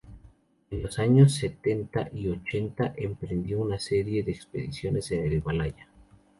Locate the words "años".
0.97-1.31